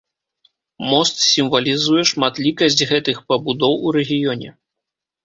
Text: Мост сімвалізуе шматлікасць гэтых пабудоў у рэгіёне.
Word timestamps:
Мост 0.91 1.15
сімвалізуе 1.31 2.03
шматлікасць 2.11 2.79
гэтых 2.93 3.21
пабудоў 3.33 3.73
у 3.89 3.93
рэгіёне. 3.99 4.49